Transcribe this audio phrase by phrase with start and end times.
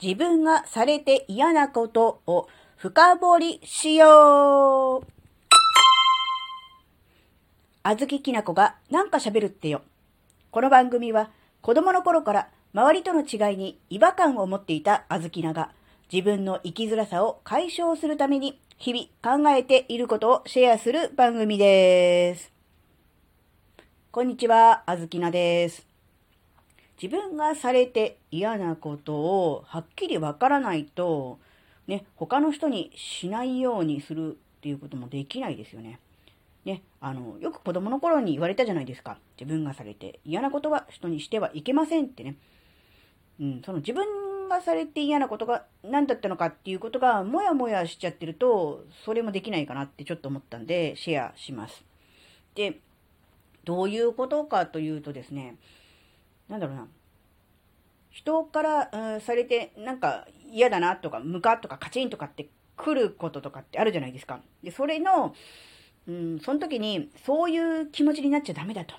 [0.00, 5.06] 自分がされて嫌なことを深掘りしよう。
[7.82, 9.82] あずききなこがなんか喋るってよ。
[10.52, 11.30] この番組は
[11.62, 15.70] 子供の頃から周りとの違いに違和感を持っていたあずきなが
[16.12, 22.52] 自分の生きづらさを解消するために日々考えていることをシェアする番組です。
[24.12, 25.97] こんにちは、あずきなです。
[27.00, 31.38] 自分がされて嫌なことをはっきりわからないと、
[31.86, 36.00] ね、他の人にしないようにするっていうこともできないですよね。
[36.64, 39.18] ね、あの、よく子供の頃に言われたじゃないですか。
[39.40, 42.36] 自分がされて嫌なことは人にしてはいけませんってね。
[43.40, 51.84] うん、その自分がされて嫌なことが何だったのかっていうことがもやもやしちゃってると、それもできないかなってちょっと思ったんで、シェアします。
[52.54, 52.80] で、
[53.64, 55.56] どういうことかというとですね、
[56.48, 56.86] なんだろうな。
[58.10, 64.40] 人から、うん、されて、なんか嫌だなとか、ムカとかカチンとかって来ることとかってあるじゃないですか。
[64.62, 65.34] で、それの、
[66.06, 68.94] うん、その時に、そういう気持ちになっちゃダメだと。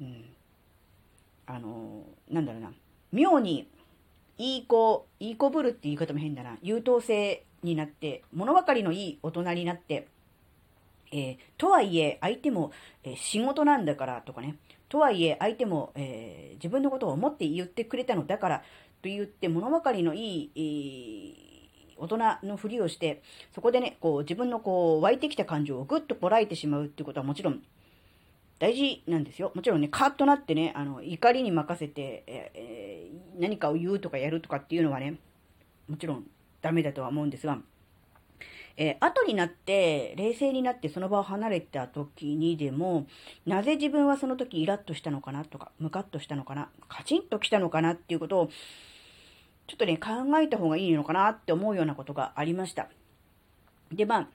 [0.00, 0.24] うん。
[1.46, 2.72] あの、なんだろうな。
[3.10, 3.68] 妙に
[4.38, 6.58] いい子、いい子ぶるって言い方も変だな。
[6.62, 10.08] 優等生になって、物分かりのいい大人になって、
[11.12, 12.72] えー、とはいえ、相手も、
[13.04, 14.56] えー、仕事なんだからとかね。
[14.92, 23.22] とはいえ、相手も、えー、自分のことを思って言ってくれたのだからと言って、物分かりのいい、大人のふりをして、
[23.54, 27.62] そこでね、こう、自分のこう、湧いてきた感情をぐっとこらえてしまうってことはもちろん
[28.58, 29.50] 大事なんですよ。
[29.54, 35.14] もちろんね、カッとなってね、あの、怒りに任せて、えー、何かを言うとかやるとかっていうのはね、
[35.88, 36.26] もちろん
[36.60, 37.58] ダメだとは思うんですが、
[38.76, 43.06] えー、後になって、冷静になってその場を離れた時にでも、
[43.46, 48.50] なぜ自分はその時イラッとしたのかなとか、ムカッとしたのかな、カチンと来たのかなっていうことを、
[49.66, 52.88] ちょっとね、考えた方がいいのかなって思うようなことがありました。
[53.92, 54.28] で、まあ、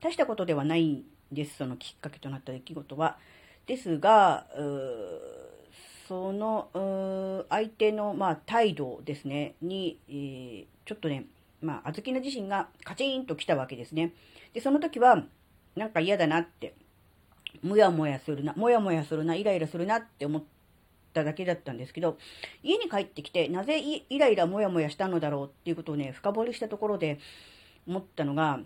[0.00, 3.18] 大したことではないんです、そのきっかけとなった出来事は。
[3.66, 4.46] ですが、
[6.08, 11.26] その相手の、まあ、態度ですね、に、えー、ちょっとね、
[11.62, 14.12] まあ、あずきの自身がカチンと来たわけですね。
[14.52, 15.24] で、その時は、
[15.76, 16.74] なんか嫌だなって、
[17.62, 20.42] もやもやするな、もやもやするな、イライラするなって思っ
[21.14, 22.18] ただけだったんですけど、
[22.62, 27.18] 家に帰ってきて、なぜイライラもやもやしたのだろうっていうことをね、深掘りしたところで
[27.86, 28.60] 思ったのが、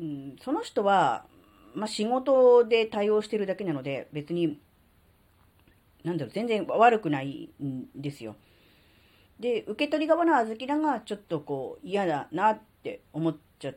[0.00, 1.24] うん、その人は、
[1.74, 4.58] まあ、仕事で対応してるだけなので、別に、
[6.04, 8.36] なんだろう、全然悪くないんですよ。
[9.40, 13.76] で、受け取り側のあずきらがちょっとこう嫌だなって思っちゃっ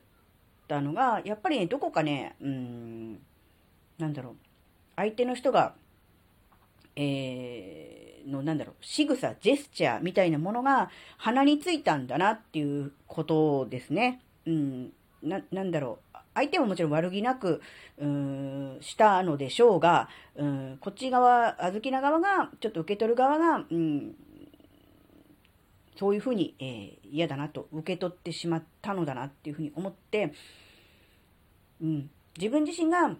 [0.67, 3.13] たのが、やっぱりね、どこかね、うん、
[3.97, 4.35] なんだろう、
[4.95, 5.73] 相手の人が、
[6.95, 14.21] えー、の、なんだろう、仕草、ジェスチャーみたいなものが鼻についたんだなっていうことですね。
[14.45, 14.91] うん、
[15.23, 16.17] な、なんだろう。
[16.35, 17.61] 相手ももちろん悪気なく、
[17.97, 24.15] うん、したのでしょうが、うん、こっち側、あずきな側が、ちょっと受け取る側が、うん、
[25.99, 30.31] そういうふうに、えー、嫌だなと受け取ってしまったのだなっていうふうに思って、
[31.81, 33.17] うん、自分自身が、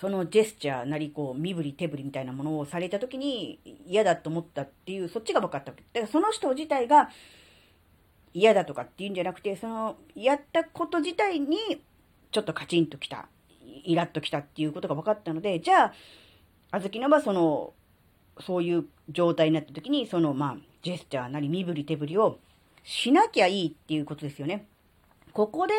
[0.00, 5.82] そのジェスチャーなり、こう、身振り手振りみたいなものをされた時に嫌だと思ったっていう、そっちが分かったわけ。
[5.92, 7.10] だからその人自体が
[8.32, 11.58] 嫌だとかっていうんじゃなくて、その、やったこと自体に
[12.30, 13.28] ちょっとカチンときた、
[13.84, 15.92] イラッときたっていうことが分かったので、じゃあ、
[16.70, 17.74] あずきのはその、
[18.40, 22.38] そういう状態になった時に、その、まあ、ジェスチャーなり身振り手振りを
[22.84, 24.66] しなきゃいいっていうことですよね。
[25.32, 25.74] ここで、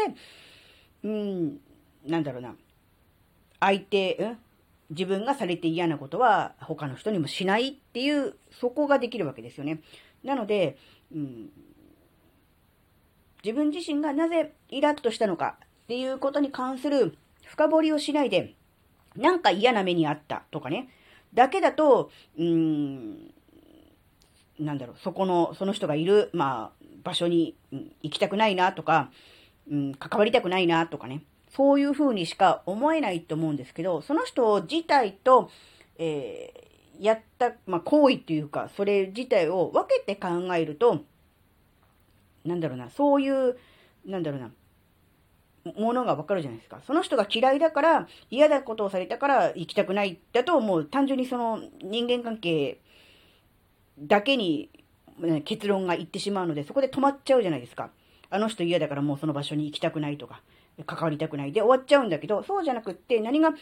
[1.03, 1.59] うん、
[2.06, 2.56] なんだろうな。
[3.59, 4.38] 相手、うん
[4.90, 9.81] 自分がされて嫌なことは他の人にもしないっていう、そこができるわけですよね。
[10.24, 10.78] なので、
[11.13, 11.50] うん、
[13.44, 18.53] 自分自身がなぜイラッとしたのか、っていうことに関する深掘りをしないで、
[19.16, 20.89] なんか嫌な目にあったとかね、
[21.38, 23.31] だけだと、うーん、
[24.59, 27.56] なんだろう、そこの、その人がいる、まあ、場所に、
[28.01, 29.12] 行きたくないなとか、
[29.69, 35.51] うん、関わりたくないなとかね、そういう風にしか思えないと思うんですけど、その人自体と、
[36.00, 41.04] えー、やった、まあ、行為っていうか、それ自体を分けて考えると、
[42.45, 43.60] なんだろうな、そういう、
[44.07, 44.50] なんだろうな、
[45.75, 46.80] ものがわかるじゃないですか。
[46.86, 52.80] その人が嫌いだから、嫌なことをされたから行きたくないだと、もう単純にその人間関係
[54.00, 54.69] だけに
[55.46, 57.90] 結論がいってしまうので、そこで止まっちゃうじゃないですか。
[58.30, 60.42] あの人嫌だからもうその場所に行きたくないとか、
[60.86, 63.54] 関わりたくないで終わっちゃうんだけど、そうじゃなくって何が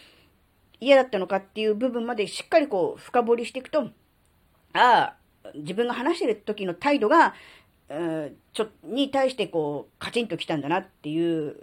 [0.82, 3.90] 嫌だったのかっていう部分までしっかりこう深掘りしていくと、あ
[4.74, 5.16] あ、
[5.54, 7.34] 自分が話してる時の態度が
[8.54, 11.56] ちょ、に対してこう、カチンと来たんだなっていう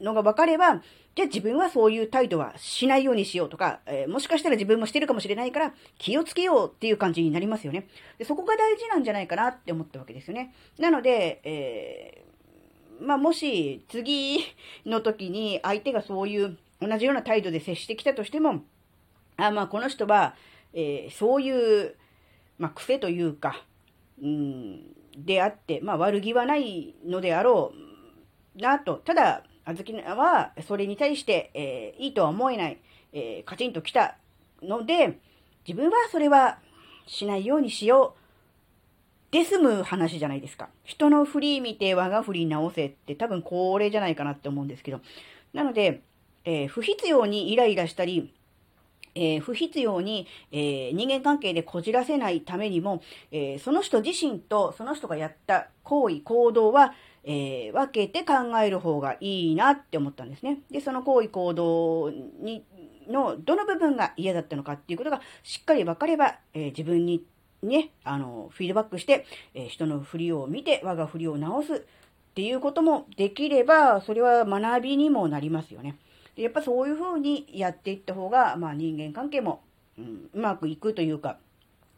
[0.00, 0.82] のが分かれば、
[1.14, 7.88] じゃあ自分はそういう態度はしないようにしようとか、えー、もしかしたら自分もしてるかもしれないから気をつけようっていう感じになりますよね。
[8.18, 10.54] でそこが大事なんじゃないかなって思ったわけですよね。
[10.78, 14.40] なので、えー、まあ、もし次
[14.86, 18.62] の時に相手がそういう同じような態度で接してきたとしても、
[19.36, 20.34] あ、まあこの人は、
[20.72, 21.94] えー、そういう、
[22.58, 23.64] まあ、癖というか、
[24.22, 27.72] うん、であって、まあ悪気はないのであろ
[28.56, 28.96] うなと。
[28.96, 32.78] ただ、あずきはそれに対して、えー、いいとは思えない、
[33.12, 34.16] えー、カチンと来た
[34.62, 35.18] ので、
[35.66, 36.58] 自分はそれは
[37.06, 38.20] しないようにしよう。
[39.30, 40.68] で済む話じゃないですか。
[40.84, 45.00] 人の振り見て我が振り直せって多分これじゃないかなって思うんですけど。
[45.52, 46.02] なので、
[46.44, 48.32] えー、不必要にイライラしたり、
[49.14, 60.60] えー、不必要に、えー、人間関係でこじらせないためにも、えその人自身とその人がやった行為、行動は、え分けて考える方がいいなって思ったんですね。
[60.70, 62.64] で、その行為、行動に、
[63.08, 67.24] のどの部分が嫌だったのかっていうことがしっかり分かれば、え自分に
[67.62, 75.96] ね、あの、フィードバックして、え人の振りを見て我が振りを直すっていうこともできれば、それは学びにもなりますよね。
[76.42, 79.62] やっぱそういう風にやっていった方が、まあ人間関係も、
[79.98, 81.38] うん、うまくいくというか、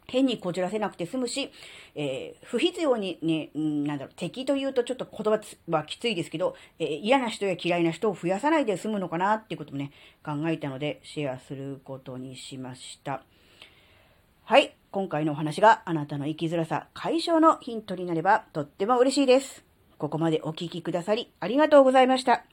[0.07, 1.51] 変にこじらせなくて済むし、
[1.95, 9.91] えー、不必要にね、なんだろう、敵というとちょっと言葉はきついですけど、えー、嫌な人や嫌いな人を増やさないで済むのかなっていうこともね、
[10.23, 13.23] 考えたのでシェアすることにしました。
[14.43, 14.75] はい。
[14.91, 19.63] 今回のお話があなたの生きづらさ解消のヒントになればとっても嬉しいです。
[19.97, 22.52] ここまでお聴きくださりありがとうございました。